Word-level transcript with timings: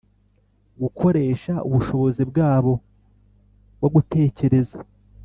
gukoresha 0.81 1.53
ubushobozi 1.67 2.21
bwabo 2.29 2.73
bwo 3.79 3.89
gutekereza 3.95 4.77